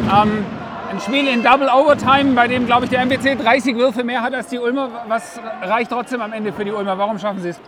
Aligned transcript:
Ähm, 0.06 0.46
ein 0.90 1.02
Spiel 1.02 1.28
in 1.28 1.44
Double 1.44 1.68
Overtime, 1.68 2.32
bei 2.34 2.48
dem, 2.48 2.66
glaube 2.66 2.86
ich, 2.86 2.92
der 2.92 3.02
MBC 3.02 3.44
30 3.44 3.76
Würfe 3.76 4.06
mehr 4.06 4.22
hat 4.22 4.34
als 4.34 4.48
die 4.48 4.58
Ulmer. 4.58 5.04
Was 5.10 5.38
reicht 5.64 5.92
trotzdem 5.92 6.22
am 6.22 6.32
Ende 6.32 6.54
für 6.54 6.64
die 6.64 6.72
Ulmer? 6.72 6.98
Warum 6.98 7.20
schaffen 7.20 7.42
sie 7.42 7.50
es? 7.50 7.60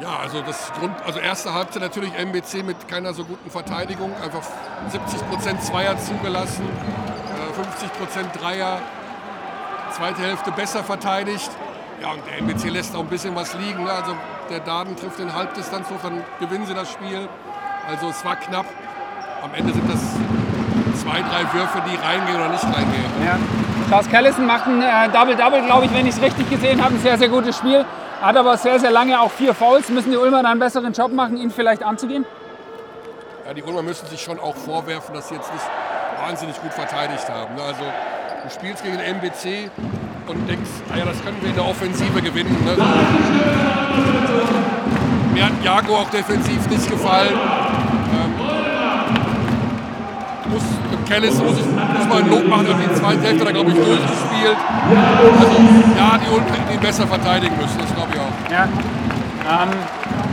Ja, 0.00 0.18
also 0.22 0.42
das 0.42 0.72
Grund, 0.78 0.94
also 1.06 1.18
erste 1.20 1.54
Halbzeit 1.54 1.80
natürlich 1.80 2.12
MBC 2.18 2.62
mit 2.62 2.86
keiner 2.86 3.14
so 3.14 3.24
guten 3.24 3.50
Verteidigung, 3.50 4.12
einfach 4.22 4.42
70 4.88 5.26
Prozent 5.30 5.62
Zweier 5.62 5.96
zugelassen, 5.98 6.68
50 7.54 7.88
äh, 7.88 7.92
Prozent 7.98 8.28
Dreier, 8.38 8.78
zweite 9.92 10.20
Hälfte 10.20 10.52
besser 10.52 10.84
verteidigt. 10.84 11.50
Ja, 12.02 12.10
und 12.10 12.20
der 12.26 12.38
MBC 12.42 12.68
lässt 12.68 12.94
auch 12.94 13.00
ein 13.00 13.06
bisschen 13.06 13.34
was 13.34 13.54
liegen. 13.54 13.84
Ne? 13.84 13.90
Also 13.90 14.14
der 14.50 14.60
Daden 14.60 14.96
trifft 14.96 15.18
den 15.18 15.32
Halbdistanzwurf, 15.34 16.02
dann 16.02 16.22
gewinnen 16.40 16.66
sie 16.66 16.74
das 16.74 16.92
Spiel. 16.92 17.26
Also 17.88 18.08
es 18.08 18.22
war 18.22 18.36
knapp. 18.36 18.66
Am 19.42 19.54
Ende 19.54 19.72
sind 19.72 19.90
das 19.90 20.00
zwei, 21.00 21.22
drei 21.22 21.42
Würfe, 21.58 21.80
die 21.88 21.96
reingehen 21.96 22.36
oder 22.36 22.50
nicht 22.50 22.64
reingehen. 22.64 23.24
Ja. 23.24 23.38
Charles 23.88 24.10
Callison 24.10 24.44
macht 24.44 24.66
ein 24.66 24.82
äh, 24.82 25.08
Double-Double, 25.10 25.62
glaube 25.62 25.86
ich, 25.86 25.94
wenn 25.94 26.06
ich 26.06 26.16
es 26.16 26.20
richtig 26.20 26.50
gesehen 26.50 26.82
habe. 26.84 26.94
Ein 26.94 27.00
sehr, 27.00 27.16
sehr 27.16 27.28
gutes 27.30 27.56
Spiel. 27.56 27.86
Hat 28.20 28.36
aber 28.36 28.56
sehr, 28.56 28.80
sehr 28.80 28.90
lange 28.90 29.20
auch 29.20 29.30
vier 29.30 29.54
Fouls. 29.54 29.88
Müssen 29.90 30.10
die 30.10 30.16
Ulmer 30.16 30.44
einen 30.44 30.58
besseren 30.58 30.92
Job 30.92 31.12
machen, 31.12 31.36
ihn 31.36 31.50
vielleicht 31.50 31.82
anzugehen? 31.82 32.24
Ja, 33.46 33.54
die 33.54 33.62
Ulmer 33.62 33.82
müssen 33.82 34.06
sich 34.06 34.20
schon 34.22 34.40
auch 34.40 34.56
vorwerfen, 34.56 35.14
dass 35.14 35.28
sie 35.28 35.34
jetzt 35.34 35.52
nicht 35.52 35.64
wahnsinnig 36.20 36.60
gut 36.60 36.72
verteidigt 36.72 37.28
haben. 37.28 37.54
Ne? 37.54 37.62
Also 37.62 37.82
du 38.42 38.50
spielst 38.50 38.82
gegen 38.82 38.96
den 38.98 39.16
MBC 39.16 39.70
und 40.26 40.48
denkst, 40.48 40.70
ah 40.92 40.98
ja, 40.98 41.04
das 41.04 41.22
können 41.22 41.36
wir 41.40 41.50
in 41.50 41.54
der 41.54 41.64
Offensive 41.64 42.22
gewinnen. 42.22 42.56
Ne? 42.64 42.76
Mir 45.34 45.44
hat 45.44 45.52
Jago 45.62 45.96
auch 45.96 46.10
defensiv 46.10 46.66
nicht 46.68 46.90
gefallen. 46.90 47.38
Kellis 51.06 51.40
muss, 51.40 51.58
ich, 51.58 51.66
muss 51.66 52.08
man 52.08 52.22
ein 52.24 52.30
Lob 52.30 52.48
machen, 52.48 52.66
aber 52.66 52.78
die 52.82 52.94
zweite 52.94 53.22
Hälfte 53.22 53.40
hat 53.40 53.46
er, 53.46 53.52
glaube 53.52 53.70
ich, 53.70 53.76
durchgespielt. 53.76 54.56
Also 55.38 55.56
ja, 55.96 56.18
die 56.18 56.34
Ulm 56.34 56.44
hätten 56.44 56.74
ihn 56.74 56.80
besser 56.80 57.06
verteidigen 57.06 57.56
müssen, 57.56 57.78
das 57.78 57.94
glaube 57.94 58.10
ich 58.12 58.20
auch. 58.20 58.52
Ja. 58.52 58.64
Ähm, 58.64 59.70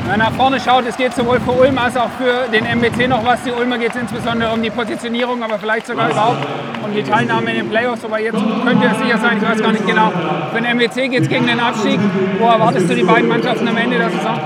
wenn 0.06 0.20
man 0.20 0.32
nach 0.32 0.36
vorne 0.36 0.60
schaut, 0.60 0.86
es 0.86 0.98
geht 0.98 1.14
sowohl 1.14 1.40
für 1.40 1.52
Ulm 1.52 1.78
als 1.78 1.96
auch 1.96 2.10
für 2.18 2.50
den 2.52 2.66
MBC 2.66 3.08
noch 3.08 3.24
was. 3.24 3.42
Die 3.44 3.52
Ulmer 3.52 3.78
geht 3.78 3.92
es 3.92 4.02
insbesondere 4.02 4.52
um 4.52 4.62
die 4.62 4.70
Positionierung, 4.70 5.42
aber 5.44 5.58
vielleicht 5.58 5.88
sogar 5.88 6.10
überhaupt 6.10 6.46
um 6.84 6.94
die 6.94 7.04
Teilnahme 7.04 7.52
in 7.52 7.58
den 7.58 7.70
Playoffs. 7.70 8.04
Aber 8.04 8.20
jetzt 8.20 8.38
könnte 8.66 8.86
es 8.86 8.98
sicher 8.98 9.18
sein, 9.20 9.38
ich 9.38 9.48
weiß 9.48 9.62
gar 9.62 9.72
nicht 9.72 9.88
genau. 9.88 10.12
Für 10.54 10.62
den 10.62 10.66
MBC 10.78 11.10
geht 11.10 11.24
es 11.24 11.30
gegen 11.30 11.48
den 11.48 11.60
Abstieg. 11.60 12.00
Wo 12.38 12.48
erwartest 12.48 12.90
du 12.90 12.96
die 12.96 13.04
beiden 13.04 13.30
Mannschaften 13.30 13.68
am 13.68 13.78
Ende 13.78 13.98
der 13.98 14.10
Saison? 14.10 14.38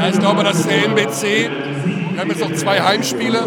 Ja, 0.00 0.08
ich 0.10 0.18
glaube, 0.18 0.42
dass 0.42 0.66
der 0.66 0.86
MBC, 0.86 1.50
wir 2.12 2.20
haben 2.20 2.28
jetzt 2.30 2.40
noch 2.40 2.52
zwei 2.54 2.80
Heimspiele. 2.80 3.46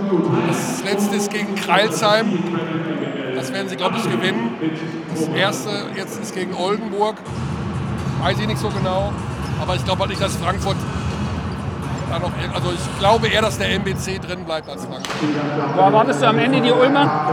Ähm, 0.00 0.22
das 0.48 0.82
letzte 0.84 1.16
ist 1.16 1.30
gegen 1.30 1.54
Kreilsheim. 1.54 2.38
Das 3.34 3.52
werden 3.52 3.68
sie, 3.68 3.76
glaube 3.76 3.96
ich, 3.96 4.04
gewinnen. 4.04 4.52
Das 5.14 5.28
erste 5.28 5.70
jetzt 5.96 6.20
ist 6.20 6.34
gegen 6.34 6.54
Oldenburg. 6.54 7.16
Weiß 8.22 8.38
ich 8.38 8.46
nicht 8.46 8.58
so 8.58 8.68
genau. 8.68 9.12
Aber 9.60 9.74
ich 9.74 9.84
glaube 9.84 10.00
halt 10.00 10.10
nicht, 10.10 10.22
dass 10.22 10.36
Frankfurt 10.36 10.76
da 12.10 12.18
noch. 12.18 12.32
Also 12.54 12.72
ich 12.72 12.98
glaube 12.98 13.28
eher, 13.28 13.42
dass 13.42 13.58
der 13.58 13.72
MBC 13.74 14.20
drin 14.20 14.44
bleibt 14.44 14.68
als 14.68 14.84
Frankfurt. 14.84 15.16
Wo 15.74 15.80
erwartest 15.80 16.22
du 16.22 16.28
am 16.28 16.38
Ende 16.38 16.60
die 16.60 16.72
Ulmer? 16.72 17.30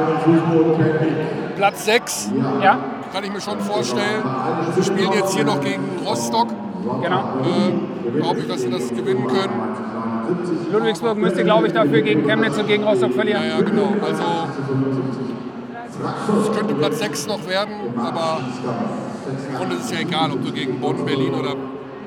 Platz 1.55 1.85
6. 1.85 2.31
Ja. 2.61 2.77
Kann 3.11 3.23
ich 3.23 3.31
mir 3.31 3.41
schon 3.41 3.59
vorstellen. 3.59 4.23
Sie 4.75 4.83
spielen 4.83 5.11
jetzt 5.13 5.33
hier 5.33 5.45
noch 5.45 5.61
gegen 5.61 5.83
Rostock. 6.05 6.49
Genau. 7.01 7.23
Äh, 7.43 8.19
glaube 8.19 8.39
ich, 8.41 8.47
dass 8.47 8.61
sie 8.61 8.69
das 8.69 8.89
gewinnen 8.89 9.27
können. 9.27 9.86
Ludwigsburg 10.71 11.17
müsste, 11.17 11.43
glaube 11.43 11.67
ich, 11.67 11.73
dafür 11.73 12.01
gegen 12.01 12.23
Chemnitz 12.25 12.57
und 12.57 12.67
gegen 12.67 12.83
Rostock 12.83 13.13
verlieren. 13.13 13.41
Ja, 13.43 13.57
ja, 13.57 13.61
genau. 13.61 13.93
Also 14.01 14.23
es 16.41 16.57
könnte 16.57 16.73
Platz 16.75 16.99
6 16.99 17.27
noch 17.27 17.47
werden, 17.47 17.73
aber 17.97 18.39
im 19.49 19.57
Grunde 19.57 19.75
ist 19.75 19.85
es 19.85 19.91
ja 19.91 19.99
egal, 19.99 20.31
ob 20.31 20.45
du 20.45 20.51
gegen 20.51 20.79
Bonn, 20.79 21.05
Berlin 21.05 21.33
oder 21.33 21.55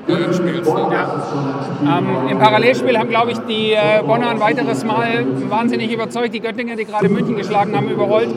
Berlin 0.07 0.33
spielst. 0.33 0.73
Ne? 0.73 0.87
Ja. 0.91 1.97
Ähm, 1.97 2.29
Im 2.29 2.39
Parallelspiel 2.39 2.97
haben, 2.97 3.09
glaube 3.09 3.31
ich, 3.31 3.39
die 3.39 3.73
äh, 3.73 4.01
Bonner 4.05 4.29
ein 4.29 4.39
weiteres 4.39 4.83
Mal 4.83 5.25
wahnsinnig 5.49 5.91
überzeugt. 5.93 6.33
Die 6.33 6.39
Göttinger, 6.39 6.75
die 6.75 6.85
gerade 6.85 7.09
München 7.09 7.35
geschlagen 7.35 7.75
haben, 7.75 7.89
überrollt. 7.89 8.29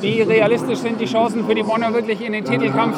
Wie 0.00 0.20
realistisch 0.20 0.80
sind 0.80 1.00
die 1.00 1.06
Chancen 1.06 1.46
für 1.46 1.54
die 1.54 1.62
Bonner 1.62 1.94
wirklich 1.94 2.20
in 2.24 2.32
den 2.32 2.44
Titelkampf 2.44 2.96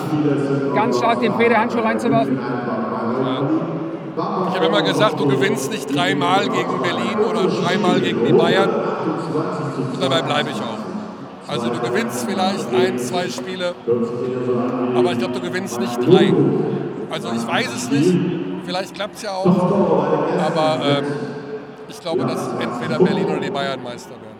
ganz 0.74 0.98
stark 0.98 1.20
den 1.20 1.34
Federhandschuh 1.34 1.80
reinzuwerfen? 1.80 2.38
Ja. 2.38 3.73
Ich 4.16 4.54
habe 4.54 4.66
immer 4.66 4.82
gesagt, 4.82 5.18
du 5.18 5.26
gewinnst 5.26 5.72
nicht 5.72 5.94
dreimal 5.94 6.48
gegen 6.48 6.80
Berlin 6.82 7.18
oder 7.18 7.48
dreimal 7.48 8.00
gegen 8.00 8.24
die 8.24 8.32
Bayern. 8.32 8.70
Und 8.70 10.00
dabei 10.00 10.22
bleibe 10.22 10.50
ich 10.50 10.56
auch. 10.56 10.84
Also 11.46 11.68
du 11.68 11.80
gewinnst 11.80 12.24
vielleicht 12.26 12.72
ein, 12.72 12.98
zwei 12.98 13.28
Spiele, 13.28 13.74
aber 14.96 15.12
ich 15.12 15.18
glaube, 15.18 15.34
du 15.34 15.40
gewinnst 15.40 15.78
nicht 15.78 15.98
drei. 16.06 16.32
Also 17.10 17.32
ich 17.32 17.46
weiß 17.46 17.74
es 17.74 17.90
nicht, 17.90 18.16
vielleicht 18.64 18.94
klappt 18.94 19.16
es 19.16 19.22
ja 19.22 19.32
auch, 19.32 19.46
aber 19.46 20.80
ähm, 20.84 21.04
ich 21.88 22.00
glaube, 22.00 22.24
dass 22.24 22.48
entweder 22.48 22.98
Berlin 22.98 23.26
oder 23.26 23.40
die 23.40 23.50
Bayern 23.50 23.82
Meister 23.82 24.10
werden. 24.10 24.34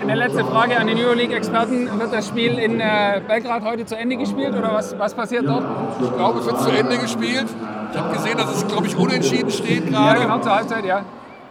Eine 0.00 0.14
letzte 0.14 0.44
Frage 0.44 0.78
an 0.78 0.86
den 0.86 0.96
Euroleague-Experten. 0.96 1.98
Wird 1.98 2.12
das 2.12 2.28
Spiel 2.28 2.58
in 2.58 2.78
äh, 2.78 3.20
Belgrad 3.26 3.64
heute 3.64 3.84
zu 3.84 3.96
Ende 3.96 4.16
gespielt 4.16 4.54
oder 4.56 4.72
was, 4.72 4.96
was 4.98 5.14
passiert 5.14 5.46
dort? 5.46 5.64
Ich 6.00 6.14
glaube, 6.14 6.38
es 6.38 6.46
wird 6.46 6.60
zu 6.60 6.70
Ende 6.70 6.96
gespielt. 6.98 7.46
Ich 7.92 7.98
habe 7.98 8.14
gesehen, 8.14 8.38
dass 8.38 8.54
es, 8.54 8.68
glaube 8.68 8.86
ich, 8.86 8.96
unentschieden 8.96 9.50
steht 9.50 9.90
gerade. 9.90 10.20
Ja, 10.20 10.26
genau, 10.26 10.38
zur 10.38 10.54
Halbzeit, 10.54 10.84
ja. 10.84 10.98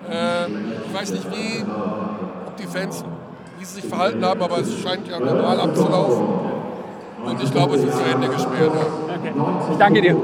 Äh, 0.10 0.48
ich 0.88 0.94
weiß 0.94 1.12
nicht, 1.12 1.30
wie, 1.32 1.66
ob 2.48 2.56
die 2.56 2.68
Fans, 2.68 3.04
wie 3.58 3.66
sie 3.66 3.82
sich 3.82 3.86
verhalten 3.86 4.24
haben, 4.24 4.42
aber 4.42 4.60
es 4.60 4.80
scheint 4.80 5.08
ja 5.10 5.20
normal 5.20 5.60
abzulaufen. 5.60 6.28
Und 7.26 7.44
ich 7.44 7.52
glaube, 7.52 7.76
es 7.76 7.84
wird 7.84 7.94
zu 7.94 8.04
Ende 8.04 8.30
gespielt. 8.30 8.72
Ja. 8.74 9.16
Okay. 9.16 9.72
Ich 9.72 9.78
danke 9.78 10.02
dir. 10.02 10.16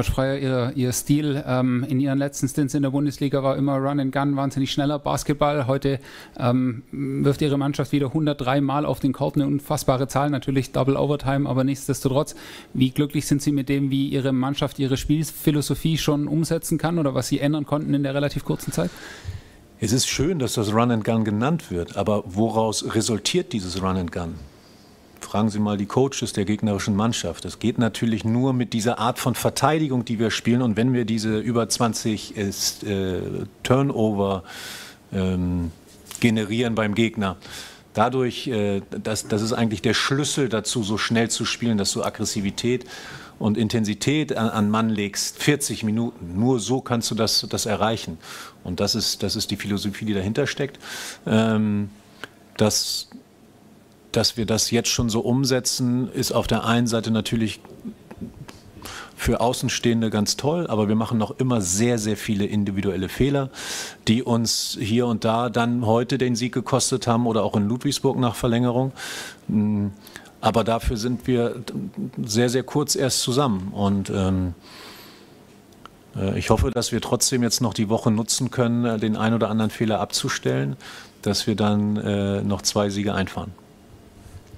Coach 0.00 0.12
Freier, 0.12 0.38
ihr, 0.38 0.72
ihr 0.76 0.92
Stil 0.94 1.44
ähm, 1.46 1.84
in 1.86 2.00
Ihren 2.00 2.18
letzten 2.18 2.48
Stints 2.48 2.72
in 2.72 2.80
der 2.82 2.88
Bundesliga 2.88 3.42
war 3.42 3.58
immer 3.58 3.76
Run 3.76 4.00
and 4.00 4.12
Gun, 4.14 4.34
wahnsinnig 4.34 4.72
schneller 4.72 4.98
Basketball. 4.98 5.66
Heute 5.66 6.00
ähm, 6.38 6.84
wirft 6.90 7.42
Ihre 7.42 7.58
Mannschaft 7.58 7.92
wieder 7.92 8.06
103 8.06 8.62
Mal 8.62 8.86
auf 8.86 8.98
den 8.98 9.12
Korb, 9.12 9.36
eine 9.36 9.46
unfassbare 9.46 10.08
Zahl, 10.08 10.30
natürlich 10.30 10.72
Double 10.72 10.96
Overtime, 10.96 11.46
aber 11.46 11.64
nichtsdestotrotz. 11.64 12.34
Wie 12.72 12.92
glücklich 12.92 13.26
sind 13.26 13.42
Sie 13.42 13.52
mit 13.52 13.68
dem, 13.68 13.90
wie 13.90 14.08
Ihre 14.08 14.32
Mannschaft 14.32 14.78
ihre 14.78 14.96
Spielphilosophie 14.96 15.98
schon 15.98 16.28
umsetzen 16.28 16.78
kann 16.78 16.98
oder 16.98 17.14
was 17.14 17.28
Sie 17.28 17.38
ändern 17.38 17.66
konnten 17.66 17.92
in 17.92 18.02
der 18.02 18.14
relativ 18.14 18.46
kurzen 18.46 18.72
Zeit? 18.72 18.88
Es 19.80 19.92
ist 19.92 20.08
schön, 20.08 20.38
dass 20.38 20.54
das 20.54 20.72
Run 20.72 20.92
and 20.92 21.04
Gun 21.04 21.24
genannt 21.24 21.70
wird, 21.70 21.98
aber 21.98 22.24
woraus 22.24 22.94
resultiert 22.94 23.52
dieses 23.52 23.82
Run 23.82 23.98
and 23.98 24.12
Gun? 24.12 24.36
Fragen 25.20 25.50
Sie 25.50 25.58
mal 25.58 25.76
die 25.76 25.86
Coaches 25.86 26.32
der 26.32 26.44
gegnerischen 26.44 26.96
Mannschaft. 26.96 27.44
Es 27.44 27.58
geht 27.58 27.78
natürlich 27.78 28.24
nur 28.24 28.52
mit 28.52 28.72
dieser 28.72 28.98
Art 28.98 29.18
von 29.18 29.34
Verteidigung, 29.34 30.04
die 30.04 30.18
wir 30.18 30.30
spielen. 30.30 30.62
Und 30.62 30.76
wenn 30.76 30.92
wir 30.92 31.04
diese 31.04 31.38
über 31.38 31.68
20 31.68 32.36
äh, 32.36 32.50
Turnover 33.62 34.42
ähm, 35.12 35.70
generieren 36.20 36.74
beim 36.74 36.94
Gegner, 36.94 37.36
dadurch, 37.94 38.48
äh, 38.48 38.82
das, 38.90 39.28
das 39.28 39.42
ist 39.42 39.52
eigentlich 39.52 39.82
der 39.82 39.94
Schlüssel 39.94 40.48
dazu, 40.48 40.82
so 40.82 40.98
schnell 40.98 41.30
zu 41.30 41.44
spielen, 41.44 41.78
dass 41.78 41.92
du 41.92 42.02
Aggressivität 42.02 42.84
und 43.38 43.56
Intensität 43.56 44.36
an, 44.36 44.50
an 44.50 44.70
Mann 44.70 44.90
legst, 44.90 45.42
40 45.42 45.82
Minuten. 45.82 46.38
Nur 46.38 46.60
so 46.60 46.80
kannst 46.80 47.10
du 47.10 47.14
das, 47.14 47.46
das 47.48 47.66
erreichen. 47.66 48.18
Und 48.64 48.80
das 48.80 48.94
ist, 48.94 49.22
das 49.22 49.34
ist 49.34 49.50
die 49.50 49.56
Philosophie, 49.56 50.04
die 50.04 50.14
dahinter 50.14 50.46
steckt. 50.46 50.78
Ähm, 51.26 51.90
das 52.56 53.08
dass 54.12 54.36
wir 54.36 54.46
das 54.46 54.70
jetzt 54.70 54.88
schon 54.88 55.08
so 55.08 55.20
umsetzen, 55.20 56.10
ist 56.12 56.32
auf 56.32 56.46
der 56.46 56.64
einen 56.64 56.86
Seite 56.86 57.10
natürlich 57.10 57.60
für 59.20 59.40
Außenstehende 59.40 60.08
ganz 60.08 60.38
toll, 60.38 60.66
aber 60.66 60.88
wir 60.88 60.94
machen 60.94 61.18
noch 61.18 61.38
immer 61.38 61.60
sehr, 61.60 61.98
sehr 61.98 62.16
viele 62.16 62.46
individuelle 62.46 63.10
Fehler, 63.10 63.50
die 64.08 64.22
uns 64.22 64.78
hier 64.80 65.06
und 65.06 65.24
da 65.24 65.50
dann 65.50 65.84
heute 65.84 66.16
den 66.16 66.34
Sieg 66.36 66.54
gekostet 66.54 67.06
haben 67.06 67.26
oder 67.26 67.44
auch 67.44 67.54
in 67.54 67.68
Ludwigsburg 67.68 68.18
nach 68.18 68.34
Verlängerung. 68.34 68.92
Mm, 69.46 69.88
aber 70.40 70.64
dafür 70.64 70.96
sind 70.96 71.26
wir 71.26 71.62
sehr, 72.24 72.48
sehr 72.48 72.62
kurz 72.62 72.96
erst 72.96 73.20
zusammen 73.20 73.72
und 73.74 74.08
ähm, 74.08 74.54
äh, 76.16 76.38
ich 76.38 76.48
hoffe, 76.48 76.70
dass 76.70 76.90
wir 76.90 77.02
trotzdem 77.02 77.42
jetzt 77.42 77.60
noch 77.60 77.74
die 77.74 77.90
Woche 77.90 78.10
nutzen 78.10 78.50
können, 78.50 78.86
äh, 78.86 78.98
den 78.98 79.16
ein 79.16 79.34
oder 79.34 79.50
anderen 79.50 79.70
Fehler 79.70 80.00
abzustellen, 80.00 80.76
dass 81.20 81.46
wir 81.46 81.56
dann 81.56 81.98
äh, 81.98 82.42
noch 82.42 82.62
zwei 82.62 82.88
Siege 82.88 83.14
einfahren. 83.14 83.52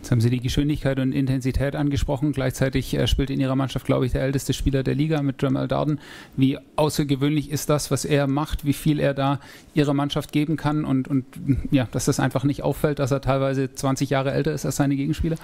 Jetzt 0.02 0.10
haben 0.10 0.20
Sie 0.20 0.30
die 0.30 0.40
Geschwindigkeit 0.40 0.98
und 0.98 1.12
Intensität 1.12 1.76
angesprochen. 1.76 2.32
Gleichzeitig 2.32 2.92
äh, 2.94 3.06
spielt 3.06 3.30
in 3.30 3.38
Ihrer 3.38 3.54
Mannschaft, 3.54 3.86
glaube 3.86 4.04
ich, 4.04 4.10
der 4.10 4.22
älteste 4.22 4.52
Spieler 4.52 4.82
der 4.82 4.96
Liga 4.96 5.22
mit 5.22 5.40
Jamal 5.40 5.68
Darden. 5.68 6.00
Wie 6.36 6.58
außergewöhnlich 6.74 7.52
ist 7.52 7.70
das, 7.70 7.92
was 7.92 8.04
er 8.04 8.26
macht, 8.26 8.64
wie 8.64 8.72
viel 8.72 8.98
er 8.98 9.14
da 9.14 9.38
Ihrer 9.74 9.94
Mannschaft 9.94 10.32
geben 10.32 10.56
kann 10.56 10.84
und, 10.84 11.06
und 11.06 11.24
ja, 11.70 11.86
dass 11.92 12.06
das 12.06 12.18
einfach 12.18 12.42
nicht 12.42 12.64
auffällt, 12.64 12.98
dass 12.98 13.12
er 13.12 13.20
teilweise 13.20 13.72
20 13.72 14.10
Jahre 14.10 14.32
älter 14.32 14.52
ist 14.52 14.66
als 14.66 14.74
seine 14.74 14.96
Gegenspieler? 14.96 15.36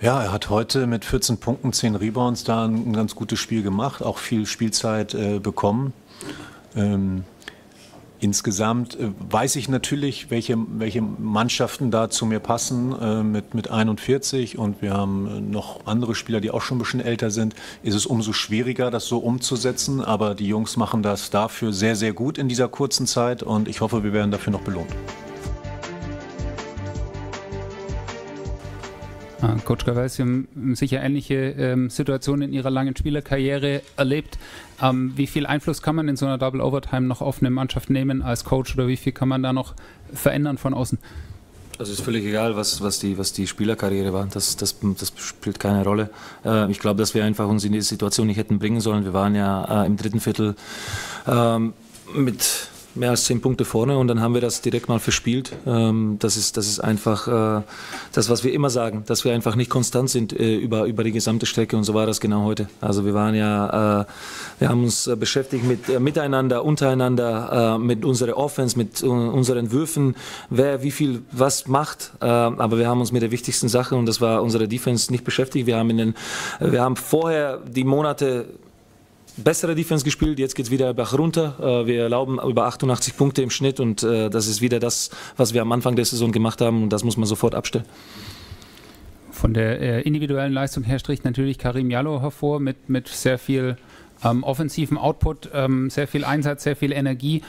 Ja, 0.00 0.22
er 0.22 0.30
hat 0.30 0.48
heute 0.48 0.86
mit 0.86 1.04
14 1.04 1.38
Punkten, 1.38 1.72
10 1.72 1.96
Rebounds 1.96 2.44
da 2.44 2.66
ein, 2.66 2.92
ganz 2.92 3.16
gutes 3.16 3.40
Spiel 3.40 3.64
gemacht, 3.64 4.04
auch 4.04 4.18
viel 4.18 4.46
Spielzeit 4.46 5.14
äh, 5.14 5.40
bekommen. 5.40 5.92
Ähm, 6.76 7.24
Insgesamt 8.18 8.98
äh, 8.98 9.10
weiß 9.30 9.56
ich 9.56 9.68
natürlich, 9.68 10.30
welche, 10.30 10.56
welche 10.78 11.02
Mannschaften 11.02 11.90
da 11.90 12.08
zu 12.08 12.24
mir 12.24 12.40
passen 12.40 12.94
äh, 12.98 13.22
mit, 13.22 13.54
mit 13.54 13.70
41 13.70 14.58
und 14.58 14.80
wir 14.80 14.94
haben 14.94 15.26
äh, 15.26 15.40
noch 15.40 15.86
andere 15.86 16.14
Spieler, 16.14 16.40
die 16.40 16.50
auch 16.50 16.62
schon 16.62 16.78
ein 16.78 16.80
bisschen 16.80 17.00
älter 17.00 17.30
sind. 17.30 17.54
Ist 17.82 17.94
es 17.94 18.06
umso 18.06 18.32
schwieriger, 18.32 18.90
das 18.90 19.06
so 19.06 19.18
umzusetzen, 19.18 20.00
aber 20.00 20.34
die 20.34 20.46
Jungs 20.46 20.76
machen 20.76 21.02
das 21.02 21.30
dafür 21.30 21.72
sehr, 21.72 21.96
sehr 21.96 22.14
gut 22.14 22.38
in 22.38 22.48
dieser 22.48 22.68
kurzen 22.68 23.06
Zeit 23.06 23.42
und 23.42 23.68
ich 23.68 23.80
hoffe, 23.80 24.02
wir 24.02 24.12
werden 24.12 24.30
dafür 24.30 24.52
noch 24.52 24.62
belohnt. 24.62 24.90
Coach 29.64 29.84
Gavell, 29.84 30.08
Sie 30.08 30.22
haben 30.22 30.74
sicher 30.74 31.02
ähnliche 31.02 31.34
ähm, 31.34 31.90
Situationen 31.90 32.48
in 32.48 32.54
Ihrer 32.54 32.70
langen 32.70 32.96
Spielerkarriere 32.96 33.82
erlebt. 33.96 34.38
Ähm, 34.82 35.12
wie 35.16 35.26
viel 35.26 35.46
Einfluss 35.46 35.82
kann 35.82 35.96
man 35.96 36.08
in 36.08 36.16
so 36.16 36.26
einer 36.26 36.38
Double 36.38 36.60
Overtime 36.60 37.06
noch 37.06 37.20
auf 37.20 37.40
eine 37.40 37.50
Mannschaft 37.50 37.90
nehmen 37.90 38.22
als 38.22 38.44
Coach 38.44 38.74
oder 38.74 38.88
wie 38.88 38.96
viel 38.96 39.12
kann 39.12 39.28
man 39.28 39.42
da 39.42 39.52
noch 39.52 39.74
verändern 40.12 40.58
von 40.58 40.74
außen? 40.74 40.98
Also 41.78 41.92
ist 41.92 42.00
völlig 42.00 42.24
egal, 42.24 42.56
was, 42.56 42.80
was, 42.80 42.98
die, 43.00 43.18
was 43.18 43.32
die 43.34 43.46
Spielerkarriere 43.46 44.12
war. 44.12 44.26
Das, 44.26 44.56
das, 44.56 44.76
das 44.98 45.12
spielt 45.16 45.60
keine 45.60 45.84
Rolle. 45.84 46.10
Äh, 46.44 46.70
ich 46.70 46.78
glaube, 46.78 46.98
dass 46.98 47.14
wir 47.14 47.24
einfach 47.24 47.46
uns 47.46 47.64
in 47.64 47.72
diese 47.72 47.88
Situation 47.88 48.26
nicht 48.28 48.38
hätten 48.38 48.58
bringen 48.58 48.80
sollen. 48.80 49.04
Wir 49.04 49.12
waren 49.12 49.34
ja 49.34 49.82
äh, 49.82 49.86
im 49.86 49.96
dritten 49.96 50.20
Viertel 50.20 50.54
ähm, 51.26 51.74
mit 52.14 52.70
mehr 52.96 53.10
als 53.10 53.24
zehn 53.24 53.40
Punkte 53.40 53.64
vorne 53.64 53.98
und 53.98 54.08
dann 54.08 54.20
haben 54.20 54.34
wir 54.34 54.40
das 54.40 54.60
direkt 54.60 54.88
mal 54.88 54.98
verspielt. 54.98 55.52
Ähm, 55.66 56.16
das, 56.18 56.36
ist, 56.36 56.56
das 56.56 56.66
ist 56.66 56.80
einfach 56.80 57.28
äh, 57.60 57.62
das, 58.12 58.28
was 58.28 58.44
wir 58.44 58.52
immer 58.52 58.70
sagen, 58.70 59.04
dass 59.06 59.24
wir 59.24 59.32
einfach 59.32 59.56
nicht 59.56 59.70
konstant 59.70 60.10
sind 60.10 60.32
äh, 60.32 60.56
über, 60.56 60.84
über 60.84 61.04
die 61.04 61.12
gesamte 61.12 61.46
Strecke 61.46 61.76
und 61.76 61.84
so 61.84 61.94
war 61.94 62.06
das 62.06 62.20
genau 62.20 62.44
heute. 62.44 62.68
Also 62.80 63.04
wir 63.04 63.14
waren 63.14 63.34
ja, 63.34 64.02
äh, 64.02 64.04
wir 64.58 64.68
haben 64.68 64.84
uns 64.84 65.10
beschäftigt 65.18 65.64
mit 65.64 66.00
miteinander, 66.00 66.64
untereinander, 66.64 67.78
mit 67.78 68.04
unserer 68.04 68.36
Offense, 68.36 68.78
mit 68.78 69.02
unseren 69.02 69.70
Würfen, 69.70 70.16
wer 70.50 70.82
wie 70.82 70.90
viel 70.90 71.22
was 71.32 71.66
macht. 71.66 72.12
aber 72.20 72.78
wir 72.78 72.88
haben 72.88 73.00
uns 73.00 73.12
mit 73.12 73.22
der 73.22 73.30
wichtigsten 73.30 73.68
Sache 73.68 73.96
und 73.96 74.06
das 74.06 74.20
war 74.20 74.42
unsere 74.42 74.68
Defense 74.68 75.12
nicht 75.12 75.24
beschäftigt. 75.24 75.66
Wir 75.66 75.76
haben 75.76 75.90
in 75.90 75.98
den, 75.98 76.14
wir 76.60 76.82
haben 76.82 76.96
vorher 76.96 77.60
die 77.66 77.84
Monate 77.84 78.46
bessere 79.36 79.74
Defense 79.74 80.04
gespielt, 80.04 80.38
jetzt 80.38 80.54
geht 80.54 80.66
es 80.66 80.70
wieder 80.70 80.92
Bach 80.94 81.16
runter. 81.16 81.56
Äh, 81.60 81.86
wir 81.86 82.02
erlauben 82.02 82.38
über 82.38 82.66
88 82.66 83.16
Punkte 83.16 83.42
im 83.42 83.50
Schnitt 83.50 83.80
und 83.80 84.02
äh, 84.02 84.30
das 84.30 84.46
ist 84.46 84.60
wieder 84.60 84.80
das, 84.80 85.10
was 85.36 85.54
wir 85.54 85.62
am 85.62 85.72
Anfang 85.72 85.96
der 85.96 86.04
Saison 86.04 86.32
gemacht 86.32 86.60
haben 86.60 86.82
und 86.84 86.90
das 86.90 87.04
muss 87.04 87.16
man 87.16 87.26
sofort 87.26 87.54
abstellen. 87.54 87.84
Von 89.30 89.52
der 89.52 89.80
äh, 89.80 90.02
individuellen 90.02 90.52
Leistung 90.52 90.82
her 90.84 90.98
stricht 90.98 91.24
natürlich 91.24 91.58
Karim 91.58 91.90
Jallo 91.90 92.22
hervor 92.22 92.58
mit, 92.58 92.88
mit 92.88 93.08
sehr 93.08 93.38
viel 93.38 93.76
ähm, 94.24 94.42
offensiven 94.42 94.96
Output, 94.96 95.50
ähm, 95.52 95.90
sehr 95.90 96.08
viel 96.08 96.24
Einsatz, 96.24 96.62
sehr 96.62 96.76
viel 96.76 96.92
Energie. 96.92 97.42